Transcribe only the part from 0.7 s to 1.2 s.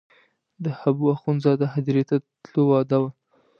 حبوا